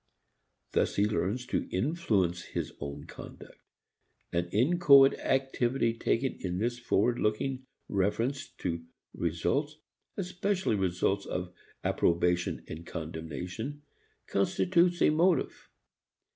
[0.71, 3.59] Thus he learns to influence his own conduct.
[4.33, 8.83] An inchoate activity taken in this forward looking reference to
[9.13, 9.77] results,
[10.17, 11.53] especially results of
[11.83, 13.83] approbation and condemnation,
[14.25, 15.69] constitutes a motive.